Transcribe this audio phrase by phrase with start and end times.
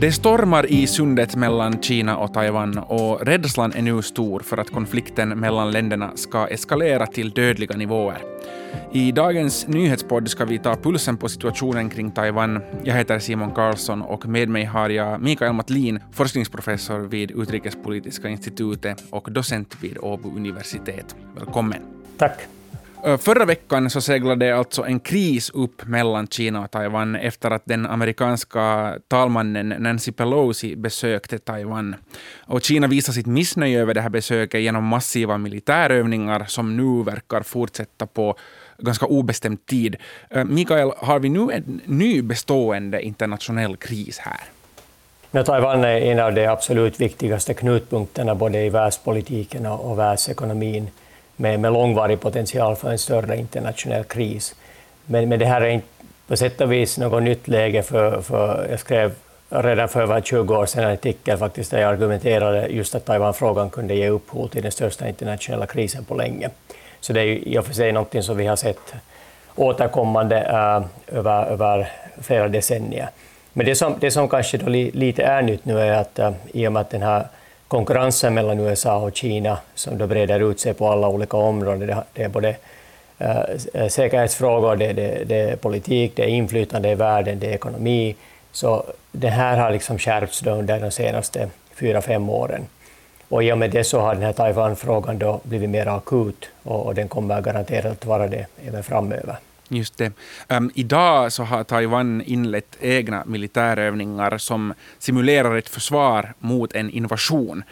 [0.00, 4.70] Det stormar i sundet mellan Kina och Taiwan och rädslan är nu stor för att
[4.70, 8.18] konflikten mellan länderna ska eskalera till dödliga nivåer.
[8.92, 12.60] I dagens nyhetspodd ska vi ta pulsen på situationen kring Taiwan.
[12.84, 19.04] Jag heter Simon Karlsson och med mig har jag Mikael Matlin, forskningsprofessor vid Utrikespolitiska institutet
[19.10, 21.16] och docent vid Åbo universitet.
[21.36, 21.80] Välkommen.
[22.18, 22.59] Tack.
[23.18, 27.86] Förra veckan så seglade alltså en kris upp mellan Kina och Taiwan efter att den
[27.86, 31.96] amerikanska talmannen Nancy Pelosi besökte Taiwan.
[32.46, 37.42] Och Kina visade sitt missnöje över det här besöket genom massiva militärövningar som nu verkar
[37.42, 38.36] fortsätta på
[38.78, 39.96] ganska obestämd tid.
[40.44, 44.40] Mikael, har vi nu en ny bestående internationell kris här?
[45.30, 50.90] Ja, Taiwan är en av de absolut viktigaste knutpunkterna både i världspolitiken och världsekonomin
[51.40, 54.54] med, med långvarig potential för en större internationell kris.
[55.06, 55.86] Men, men det här är inte
[56.26, 59.12] på sätt och vis något nytt läge, för, för jag skrev
[59.48, 63.70] redan för över 20 år sedan en artikel faktiskt där jag argumenterade just att Taiwanfrågan
[63.70, 66.50] kunde ge upphov till den största internationella krisen på länge.
[67.00, 68.94] Så det är i och för sig något som vi har sett
[69.54, 73.10] återkommande äh, över, över flera decennier.
[73.52, 76.32] Men det som, det som kanske då li, lite är nytt nu är att äh,
[76.52, 77.26] i och med att den här
[77.70, 82.02] konkurrensen mellan USA och Kina som då breder ut sig på alla olika områden.
[82.14, 82.56] Det är både
[83.18, 88.16] eh, säkerhetsfrågor, det, det, det, är politik, det är inflytande i världen, det är ekonomi.
[88.52, 92.66] Så det här har liksom skärpts under de senaste fyra, fem åren.
[93.28, 96.86] Och i och med det så har den här Taiwan-frågan då blivit mer akut och,
[96.86, 99.36] och den kommer garanterat att vara det även framöver.
[99.72, 100.12] Just det.
[100.48, 107.62] Um, idag så har Taiwan inlett egna militärövningar som simulerar ett försvar mot en invasion.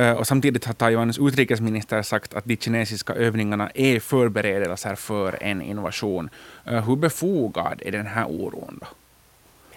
[0.00, 5.62] Uh, och samtidigt har Taiwans utrikesminister sagt att de kinesiska övningarna är förberedelser för en
[5.62, 6.30] invasion.
[6.70, 8.78] Uh, hur befogad är den här oron?
[8.80, 8.86] Då?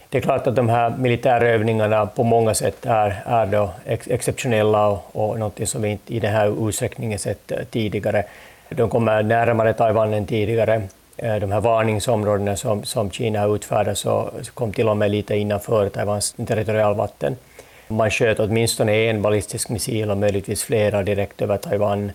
[0.09, 4.87] Det är klart att de här militärövningarna på många sätt är, är då ex exceptionella
[4.87, 8.23] och, och något som vi inte i den här utsträckningen sett eh, tidigare.
[8.69, 10.81] De kommer närmare Taiwan än tidigare.
[11.17, 15.35] Eh, de här varningsområdena som, som Kina har utfärdat så kom till och med lite
[15.35, 17.35] innanför Taiwans territorialvatten.
[17.87, 22.11] Man sköt åtminstone en ballistisk missil och möjligtvis flera direkt över Taiwan.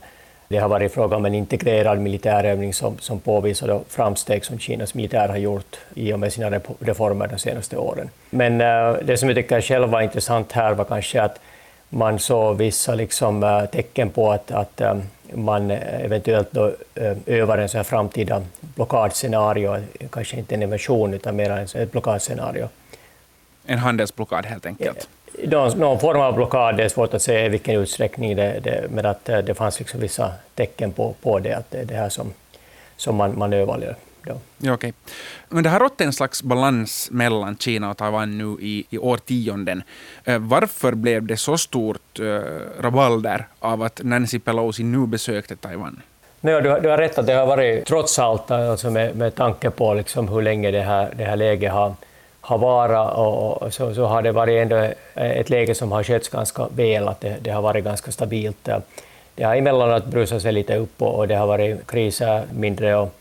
[0.48, 5.28] Det har varit fråga om en integrerad militärövning som, som påvisar framsteg som Kinas militär
[5.28, 8.10] har gjort i och med sina reformer de senaste åren.
[8.30, 11.40] Men äh, det som jag tycker själv var intressant här var kanske att
[11.88, 14.94] man såg vissa liksom, äh, tecken på att, att äh,
[15.34, 21.36] man eventuellt då eh, övar en så här framtida blockadscenario, kanske inte en invasion utan
[21.36, 22.68] mer ett blockadscenario.
[23.66, 25.08] En handelsblockad helt enkelt?
[25.44, 28.84] Någon, någon form av blockad, det är svårt att säga i vilken utsträckning, det, det,
[28.90, 31.94] men att eh, det fanns liksom vissa tecken på, på det, att det är det
[31.94, 32.32] här som,
[32.96, 33.96] som man, man överlever.
[34.24, 34.40] Då.
[34.58, 34.92] Ja, okay.
[35.48, 39.82] Men det har rått en slags balans mellan Kina och Taiwan nu i, i årtionden.
[40.24, 42.24] Eh, varför blev det så stort eh,
[42.80, 46.02] rabalder av att Nancy Pelosi nu besökte Taiwan?
[46.40, 49.34] Nej, du, har, du har rätt att det har varit, trots allt, alltså med, med
[49.34, 51.94] tanke på liksom hur länge det här, det här läget har,
[52.40, 56.28] har varit, och, och så, så, har det varit ändå ett läge som har skötts
[56.28, 58.68] ganska väl, att det, det har varit ganska stabilt.
[59.34, 63.14] Det har emellanåt brusat sig lite upp och, och det har varit kriser, mindre och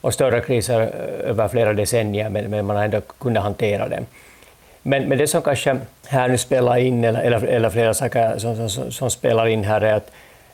[0.00, 0.80] och större kriser
[1.24, 4.06] över flera decennier, men, men man har ändå kunnat hantera dem.
[4.82, 8.68] Men, men det som kanske här nu spelar in, eller, eller, eller flera saker som,
[8.68, 10.10] som, som, spelar in här, är att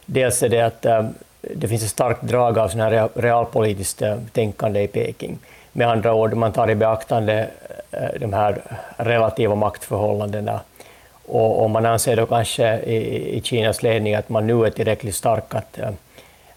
[0.06, 1.08] dels är det att äh,
[1.40, 5.38] det finns ett starkt drag av sån här realpolitiskt äh, tänkande i Peking.
[5.72, 7.48] Med andra ord, man tar i beaktande
[7.90, 8.62] äh, de här
[8.96, 10.60] relativa maktförhållandena
[11.26, 15.14] och, och man anser då kanske i, i Kinas ledning att man nu är tillräckligt
[15.14, 15.78] stark att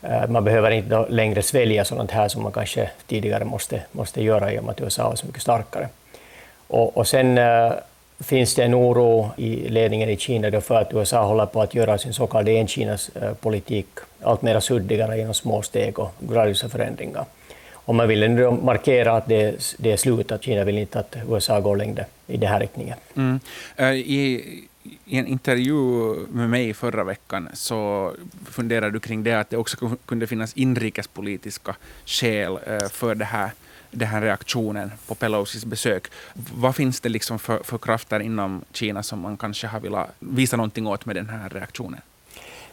[0.01, 4.53] Eh, man behöver inte längre svälja sådant här som man kanske tidigare måste, måste göra
[4.53, 5.88] i och med att USA är så mycket starkare.
[6.67, 7.72] Och, och sen äh,
[8.19, 11.75] finns det en oro i ledningen i Kina då för att USA håller på att
[11.75, 16.69] göra sin så kallade en-Kinas-politik eh, äh, allt mer suddigare genom små steg och gradvisa
[16.69, 17.25] förändringar.
[17.72, 21.16] Och man vill nu markera att det, det är slut, att Kina vill inte att
[21.29, 22.97] USA går längre i den här riktningen.
[23.16, 23.40] Mm.
[23.79, 24.43] Uh, i
[25.05, 28.11] i en intervju med mig förra veckan så
[28.46, 33.52] funderade du kring det att det också kunde finnas inrikespolitiska skäl eh, för det här,
[33.91, 36.08] den här reaktionen på Pelosis besök.
[36.55, 40.58] Vad finns det liksom för, för krafter inom Kina som man kanske har velat visa
[40.58, 42.02] någonting åt med den här reaktionen?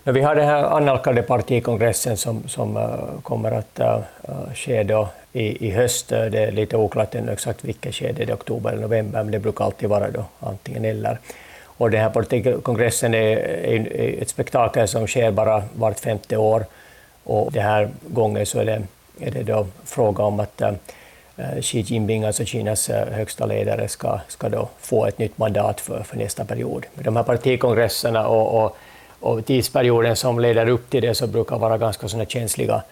[0.04, 5.66] Vi har den här annalkande partikongressen som, som eh, kommer att uh, ske då i,
[5.66, 6.08] i höst.
[6.08, 9.38] Det är lite oklart ännu exakt vilket skede, det är oktober eller november, men det
[9.38, 11.18] brukar alltid vara då antingen eller.
[11.76, 16.64] Och den här partikongressen är, är ett spektakel som sker bara vart femte år.
[17.24, 18.82] Och den här gången så är det,
[19.20, 20.72] är det då fråga om att eh,
[21.60, 26.02] Xi Jinping, alltså Kinas eh, högsta ledare, ska, ska då få ett nytt mandat för,
[26.02, 26.86] för nästa period.
[26.94, 28.76] De här partikongresserna och, och,
[29.20, 32.82] och tidsperioden som leder upp till det så brukar vara ganska såna känsliga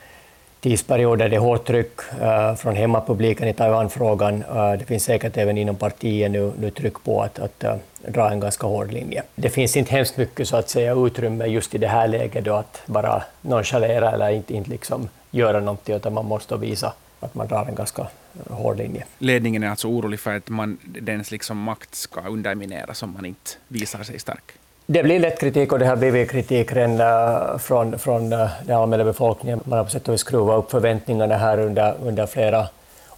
[0.60, 1.28] tidsperioder.
[1.28, 4.44] Det är hårt tryck uh, från hemmapubliken i Taiwanfrågan.
[4.44, 7.74] Uh, det finns säkert även inom partiet nu, nu tryck på att, att uh,
[8.06, 9.22] dra en ganska hård linje.
[9.34, 12.54] Det finns inte hemskt mycket så att säga utrymme just i det här läget då
[12.54, 17.48] att bara nonchalera eller inte, inte liksom göra någonting, utan man måste visa att man
[17.48, 18.06] drar en ganska
[18.50, 19.04] hård linje.
[19.18, 23.50] Ledningen är alltså orolig för att man, dens liksom makt ska undermineras om man inte
[23.68, 24.52] visar sig stark?
[24.86, 29.04] Det blir lätt kritik och det har blivit kritik redan från, från uh, den allmänna
[29.04, 29.60] befolkningen.
[29.64, 32.68] Man har på sätt och vis skruvat upp förväntningarna här under, under flera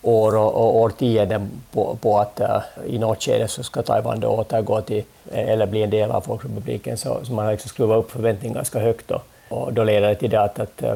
[0.03, 4.29] år och, och årtionden på, på att uh, i något skede så ska Taiwan då
[4.29, 6.97] återgå till, eh, eller bli en del av Folkrepubliken.
[6.97, 9.23] Så, så man har liksom skruvat upp förväntningarna ganska högt då.
[9.49, 10.95] och då leder det till det att, att eh,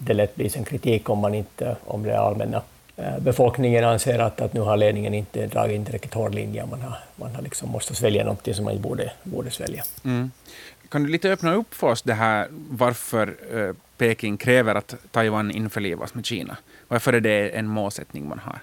[0.00, 2.62] det lätt blir en kritik om man inte, om det allmänna
[3.18, 6.66] befolkningen anser att, att nu har ledningen inte dragit en tillräckligt hård linje.
[6.66, 9.84] Man har, man har liksom måste svälja någonting som man inte borde, borde svälja.
[10.04, 10.30] Mm.
[10.88, 15.50] Kan du lite öppna upp för oss det här varför eh, Peking kräver att Taiwan
[15.50, 16.56] införlivas med Kina?
[16.88, 18.58] Varför är det en målsättning man har?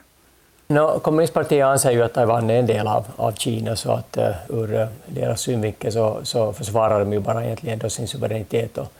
[0.68, 4.30] No, kommunistpartiet anser ju att Taiwan är en del av, av Kina, så att uh,
[4.50, 8.92] ur eh, deras synvinkel så, så försvarar de ju bara egentligen då sin suveränitet och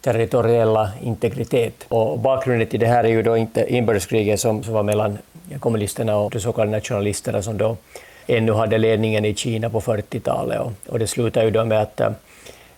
[0.00, 1.84] territoriella integritet.
[1.88, 5.18] Och bakgrunden till det här är ju då inte inbördeskriget som, som var mellan
[5.60, 7.76] kommunisterna och de så kallade nationalisterna som då
[8.26, 10.60] ännu hade ledningen i Kina på 40-talet.
[10.60, 12.10] Och, och, det slutade ju då med att eh,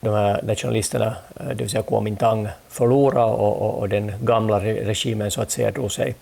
[0.00, 5.30] de här nationalisterna, eh, det vill säga Kuomintang, förlorade och, och, och, den gamla regimen
[5.30, 6.14] så att säga drog sig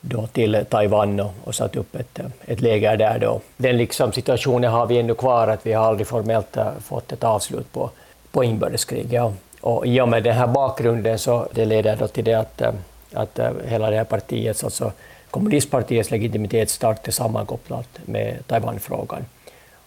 [0.00, 3.18] då till Taiwan och, och satte upp ett, eh, ett läger där.
[3.18, 3.40] Då.
[3.56, 7.24] Den liksom situationen har vi ännu kvar, att vi har aldrig formellt eh, fått ett
[7.24, 7.90] avslut på,
[8.32, 9.12] på inbördeskriget.
[9.12, 9.32] Ja.
[9.60, 12.62] Och I och med den här bakgrunden så det leder då till det att,
[13.12, 14.92] att hela det här partiets, alltså
[15.30, 19.24] kommunistpartiets legitimitet starkt är sammankopplat med Taiwanfrågan.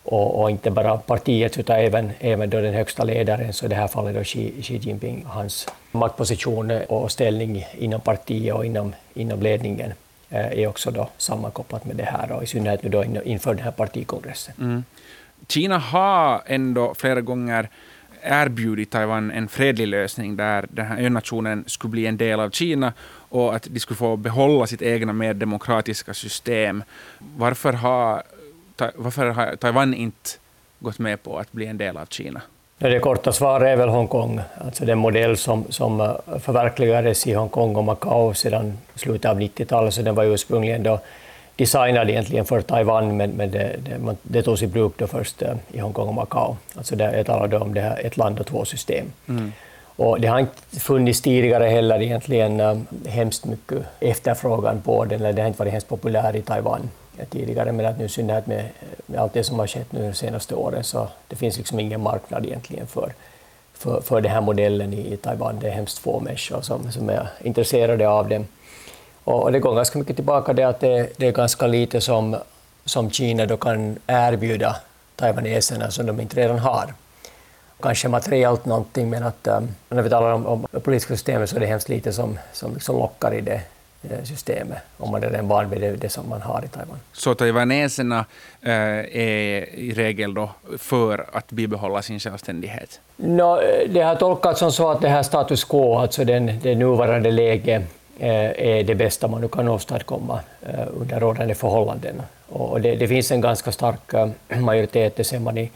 [0.06, 3.76] Och, och, inte bara partiet utan även, även då den högsta ledaren, så i det
[3.76, 9.42] här fallet då Xi, Xi Jinping, hans maktposition och ställning inom partiet och inom, inom
[9.42, 9.94] ledningen
[10.30, 13.64] eh, är också då sammankopplat med det här, och i synnerhet nu då inför den
[13.64, 14.54] här partikongressen.
[14.60, 14.84] Mm.
[15.48, 17.70] Kina har ändå flera gånger
[18.24, 22.94] erbjudit Taiwan en fredlig lösning där den här önationen skulle bli en del av Kina
[23.30, 26.84] och att de skulle få behålla sitt egna mer demokratiska system.
[27.38, 28.24] Varför har,
[28.96, 30.30] varför har Taiwan inte
[30.80, 32.42] gått med på att bli en del av Kina?
[32.78, 37.76] Det korta svaret är väl Hongkong, alltså den modell som, som eh, förverkligades i Hongkong
[37.76, 41.00] och Macao sedan slutet av 90-talet, så den var ursprungligen då
[41.56, 45.56] designad egentligen för Taiwan, men, men det, det, det togs i bruk då först eh,
[45.72, 46.58] i Hongkong och Macao.
[46.76, 49.06] Alltså där jag talade om det här ett land och två system.
[49.30, 49.52] Mm.
[49.96, 55.34] Och det har inte funnits tidigare heller egentligen um, hemskt mycket efterfrågan på den, eller
[55.34, 56.90] det har inte varit hemskt populär i Taiwan
[57.30, 58.70] tidigare, men att nu synnerhet med,
[59.06, 62.02] med allt det som har skett nu de senaste åren så det finns liksom ingen
[62.02, 63.14] marknad egentligen för,
[63.74, 65.60] för, för den här modellen i, i Taiwan.
[65.60, 68.48] Det är hemskt få människor som, som är intresserade av den.
[69.24, 72.36] Och, och det går ganska mycket tillbaka det att det, det är ganska lite som,
[72.86, 74.76] som Kina då kan erbjuda
[75.16, 76.94] taiwaneserna som de inte redan har
[77.84, 81.60] kanske materiellt någonting, men att um, när vi talar om, om politiska systemet så är
[81.60, 83.62] det hemskt lite som, som liksom lockar i det
[84.24, 87.00] systemet, om man är van vid det, det, som man har i Taiwan.
[87.14, 88.26] Så taiwaneserna
[88.62, 93.00] äh, är i regel då för att bibehålla sin självständighet?
[93.16, 97.32] No, det har tolkats som så att det här status quo, alltså den, det nuvarande
[97.32, 97.84] läget,
[98.20, 100.40] är det bästa man nu kan åstadkomma
[100.94, 102.22] under rådande förhållanden.
[102.50, 104.00] Och det, det, finns en ganska stark
[104.60, 105.72] majoritet, det ser man i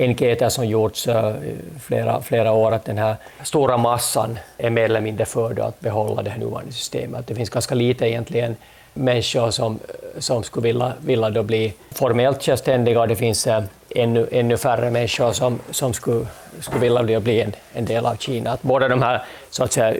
[0.00, 1.34] enkäter som gjorts eh,
[1.80, 6.22] flera, flera år att den här stora massan är mer eller mindre för att behålla
[6.22, 7.26] det här nuvarande systemet.
[7.26, 8.56] Det finns ganska lite egentligen
[8.94, 9.78] människor som,
[10.18, 14.90] som skulle vilja, vilja då bli formellt självständiga och det finns eh, ännu, ännu färre
[14.90, 16.26] människor som, som skulle,
[16.60, 18.50] skulle vilja bli en, en del av Kina.
[18.50, 19.94] Att båda de här så att säga,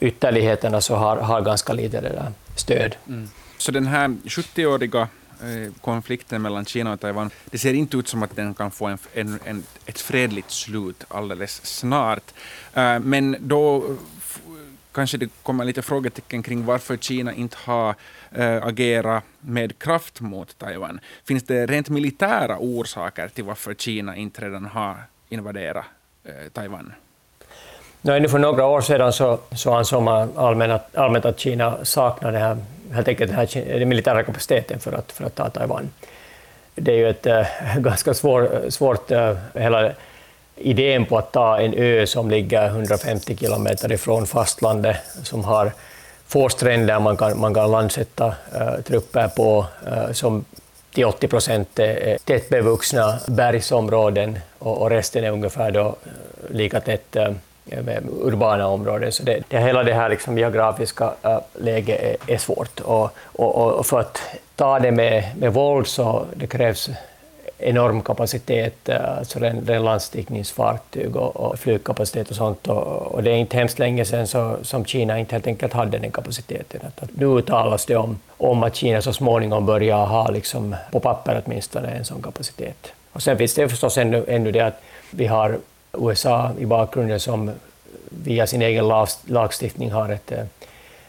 [0.00, 2.96] ytterligheterna så har, har ganska lite det där stöd.
[3.08, 3.28] Mm.
[3.58, 5.08] Så den här 70-åriga
[5.42, 8.86] Eh, konflikten mellan Kina och Taiwan, det ser inte ut som att den kan få
[8.86, 12.34] en, en, en ett fredligt slut alldeles snart.
[12.74, 13.96] Eh, men då
[14.92, 17.94] kanske det kommer lite frågetecken kring varför Kina inte har
[18.30, 21.00] eh, agerat med kraft mot Taiwan.
[21.24, 24.96] Finns det rent militära orsaker till varför Kina inte redan har
[25.28, 25.84] invaderat
[26.52, 26.92] Taiwan?
[28.02, 32.38] Ännu för några år sedan så, så ansåg man allmänt, allmänt att Kina saknar det
[32.38, 32.56] här
[32.92, 35.90] helt enkelt den, här, den militära kapaciteten för att, för att ta Taiwan.
[36.74, 37.46] Det är ju ett äh,
[37.78, 39.92] ganska svår, svårt, äh, hela
[40.56, 45.72] idén på att ta en ö som ligger 150 kilometer ifrån fastlandet, som har
[46.26, 50.44] få stränder man kan, man kan landsätta äh, trupper på, äh, som
[50.94, 55.96] till 80 procent är tättbevuxna bergsområden och, och resten är ungefär då
[56.50, 57.16] lika tätt
[57.70, 59.12] Eh, urbana områden.
[59.12, 62.80] Så det, det, hela det här liksom geografiska äh, läget är, är svårt.
[62.80, 64.20] Och, och, och, för att
[64.56, 66.90] ta det med, med våld så det krävs
[67.58, 72.68] enorm kapacitet, alltså ren, ren landstigningsfartyg och, och flygkapacitet och sånt.
[72.68, 75.98] Och, och, det är inte hemskt länge sedan så, som Kina inte helt enkelt hade
[75.98, 76.80] den kapaciteten.
[76.86, 81.00] Att, att nu talas det om, om att Kina så småningom börjar ha, liksom, på
[81.00, 82.92] papper åtminstone, en sån kapacitet.
[83.12, 85.58] Och sen finns det förstås ännu, ännu det att vi har
[85.92, 87.50] USA i bakgrunden som
[88.10, 88.84] via sin egen
[89.24, 90.44] lagstiftning har ett, eh,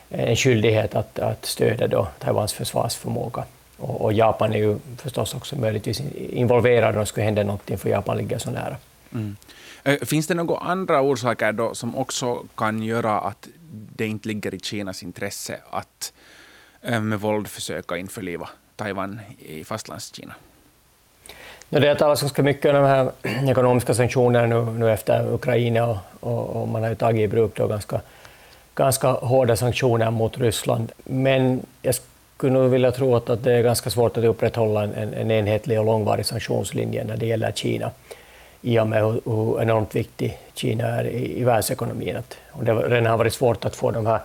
[0.10, 3.44] en skyldighet att, att stödja då Taiwans försvarsförmåga.
[3.78, 7.90] Och, och, Japan är ju förstås också möjligtvis involverad om det skulle hända någonting, för
[7.90, 8.76] Japan ligger så nära.
[9.14, 9.36] Mm.
[9.84, 13.48] Eh, finns det några andra orsaker då som också kan göra att
[13.96, 16.14] det inte ligger i Kinas intresse att
[16.82, 20.34] eh, med våld försöka införliva Taiwan i fastlandskina?
[21.80, 23.12] Det har talats ganska mycket om de här
[23.50, 27.52] ekonomiska sanktionerna nu, nu efter Ukraina och, och, och, man har ju tagit i bruk
[27.56, 28.02] då ganska,
[28.76, 30.92] ganska hårda sanktioner mot Ryssland.
[31.04, 31.96] Men jag
[32.38, 35.80] skulle nog vilja tro att, att det är ganska svårt att upprätthålla en, en enhetlig
[35.80, 37.92] och långvarig sanktionslinje när det gäller Kina
[38.62, 42.16] i och med hur, hur enormt viktig Kina är i, i världsekonomin.
[42.16, 44.20] Att, och det redan har varit svårt att få de här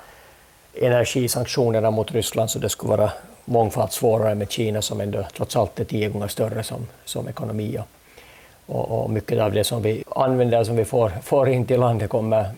[0.75, 3.11] energisanktionerna mot Ryssland så det skulle vara
[3.47, 7.79] mångfalt svårare med Kina som ändå trots allt är tio gånger större som, som ekonomi.
[8.67, 12.11] Och, och mycket av det som vi använder, som vi får, får in till landet,
[12.11, 12.51] kommer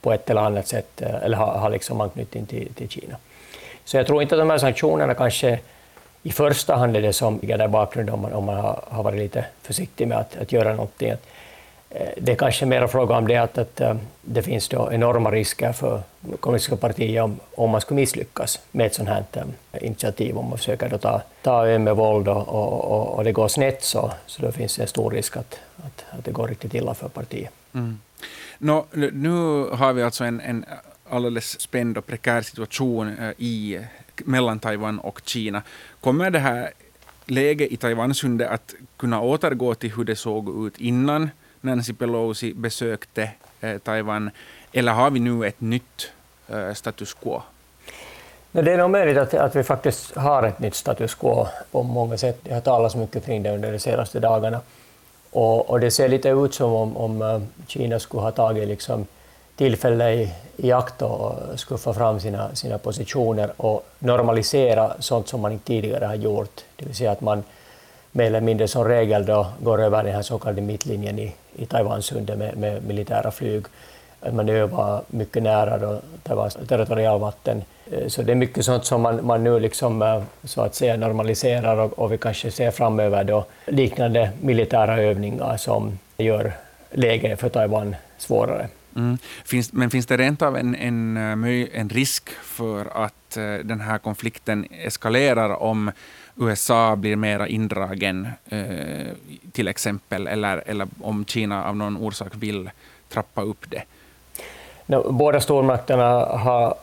[0.00, 3.16] på ett eller annat sätt eh, eller har, har liksom anknytning till, till Kina.
[3.84, 5.58] Så jag tror inte att de här sanktionerna kanske
[6.22, 9.02] i första hand är det som ligger där bakgrunden om man, om man har, har
[9.02, 11.10] varit lite försiktig med att, att göra någonting.
[11.10, 11.26] Att
[11.94, 15.30] Eh, det är kanske mer fråga om det att, att eh, det finns då enorma
[15.30, 16.02] risker för
[16.40, 20.58] kommunistiska partier om, om man skulle misslyckas med ett sådant här eh, initiativ, om man
[20.58, 24.42] försöker då ta, ta ön med våld och, och, och, det går snett så, så
[24.42, 27.50] då finns det en stor risk att, att, att det går riktigt illa för partiet.
[27.74, 27.98] Mm.
[28.58, 29.30] Nå, nu
[29.72, 30.64] har vi alltså en, en
[31.08, 33.78] alldeles spänd och prekär situation i,
[34.16, 35.62] mellan Taiwan och Kina.
[36.00, 36.70] Kommer det här
[37.26, 41.30] läget i Taiwansundet att kunna återgå till hur det såg ut innan
[41.62, 44.30] Nancy Pelosi besökte eh, Taiwan,
[44.72, 46.12] eller har vi nu ett nytt
[46.48, 47.42] eh, status quo?
[48.52, 52.18] Det är nog möjligt att, att vi faktiskt har ett nytt status quo på många
[52.18, 52.38] sätt.
[52.42, 54.60] Det har talats mycket kring det under de senaste dagarna.
[55.30, 59.06] Och, och det ser lite ut som om, om eh, Kina skulle ha tagit liksom
[59.56, 65.52] tillfälle i, i akt och skuffa fram sina, sina positioner och normalisera sånt som man
[65.52, 66.60] inte tidigare har gjort.
[66.76, 67.44] Det vill säga att man
[68.12, 71.66] mer eller mindre som regel då går över den här så kallade mittlinjen i, i
[71.66, 73.64] Taiwansundet med, med militära flyg.
[74.20, 77.64] Att man övar mycket nära då Taiwans territorialvatten.
[77.92, 80.96] Eh, så det är mycket sånt som man, man nu liksom, eh, så att säga
[80.96, 86.52] normaliserar och, och vi kanske ser framöver då liknande militära övningar som gör
[86.90, 88.68] läget för Taiwan svårare.
[88.96, 89.18] Mm.
[89.44, 93.80] Finns, men finns det rent av en, en, eh, en risk för att eh, den
[93.80, 95.90] här konflikten eskalerar om
[96.36, 99.06] USA blir mera indragen, eh,
[99.52, 102.70] till exempel, eller, eller om Kina av någon orsak vill
[103.08, 103.82] trappa upp det?
[105.10, 106.74] Båda stormakterna har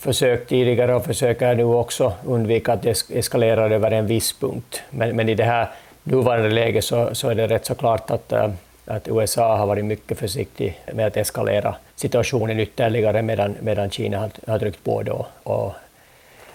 [0.00, 4.82] försökt tidigare och försöker nu också undvika att det eskalerar över en viss punkt.
[4.90, 5.68] Men, men i det här
[6.02, 8.50] nuvarande läget så, så är det rätt så klart att, eh,
[8.86, 14.30] att USA har varit mycket försiktig med att eskalera situationen ytterligare medan, medan Kina har,
[14.46, 15.72] har tryckt på då och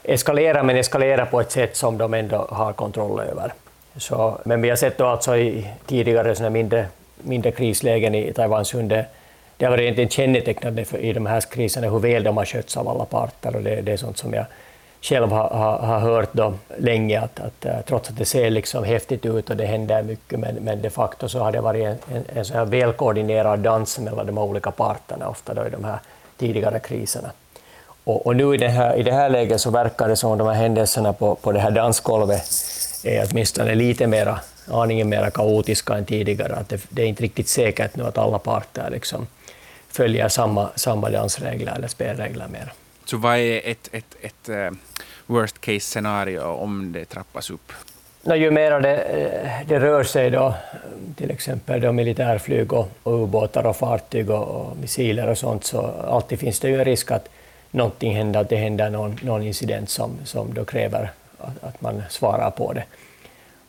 [0.03, 3.53] eskalera, men eskalera på ett sätt som de ändå har kontroll över.
[3.97, 6.87] Så, men vi har sett då alltså i tidigare såna mindre,
[7.21, 9.05] mindre krislägen i Taiwansundet,
[9.57, 12.77] det har varit egentligen kännetecknande för, i de här kriserna hur väl de har skötts
[12.77, 13.55] av alla parter.
[13.55, 14.45] Och det, det är sånt som jag
[15.01, 18.83] själv har, har, har hört då länge, att, att, eh, trots att det ser liksom
[18.83, 22.15] häftigt ut och det händer mycket, men, men de facto så har det varit en,
[22.15, 25.99] en, en så här välkoordinerad dans mellan de olika parterna, ofta då i de här
[26.37, 27.31] tidigare kriserna.
[28.03, 30.47] Och, och, nu i det, här, i det här läget så verkar det som de
[30.47, 32.49] här händelserna på, på det här dansgolvet
[33.03, 36.55] är åtminstone lite mera, aningen mer kaotiska än tidigare.
[36.55, 39.27] Att det, det, är inte riktigt säkert nu att alla parter liksom
[39.89, 42.73] följer samma, samma dansregler eller spelregler mer.
[43.11, 44.71] Så vad är ett, ett, ett eh,
[45.25, 47.71] worst case scenario om det trappas upp?
[48.23, 50.53] No, ju mer det, eh, det rör sig då,
[51.15, 55.81] till exempel då militärflyg och, och ubåtar och fartyg och, och missiler och sånt, så
[56.07, 57.29] alltid finns det ju en risk att
[57.71, 62.03] någonting händer, att det händer någon, någon incident som, som då kräver att, att man
[62.09, 62.83] svarar på det.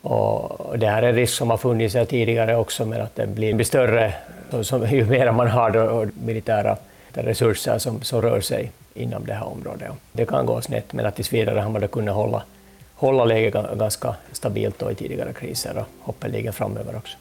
[0.09, 3.55] Och det här är en risk som har funnits tidigare också, men att den blir,
[3.55, 4.15] blir större
[4.63, 6.77] som, ju mer man har då, militära
[7.13, 9.93] resurser som, som rör sig inom det här området.
[10.13, 12.43] Det kan gå snett, men att tills vidare har man kunnat hålla,
[12.95, 17.19] hålla läget ganska stabilt i tidigare kriser och hoppeligen framöver också.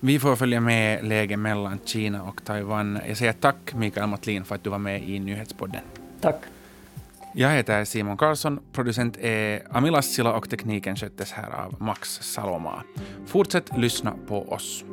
[0.00, 3.00] Vi får följa med läget mellan Kina och Taiwan.
[3.08, 5.80] Jag säger tack Mikael Matlin för att du var med i Nyhetspodden.
[6.20, 6.36] Tack.
[7.34, 12.82] Jag heter Simon Karlsson, producent är Ami Lassila och tekniken sköttes här av Max Saloma.
[13.26, 14.84] Fortsätt lyssna på oss.